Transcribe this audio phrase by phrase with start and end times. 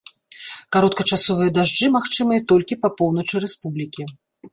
[0.75, 4.07] Кароткачасовыя дажджы магчымыя толькі па поўначы рэспублікі.